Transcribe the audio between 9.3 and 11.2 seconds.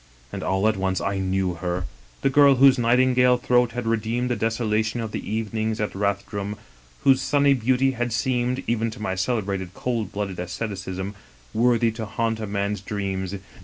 122 Egerton Castle brated cold blooded aestheticism)